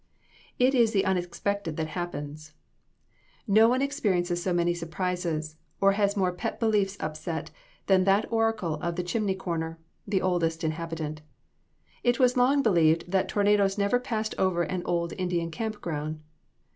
[0.57, 2.55] It is the unexpected that happens.
[3.47, 7.51] No one experiences so many surprises, or has more pet beliefs upset
[7.85, 9.77] than that oracle of the chimney corner,
[10.07, 11.21] the oldest inhabitant.
[12.03, 16.19] It was long believed that tornadoes never passed over an old Indian camp ground.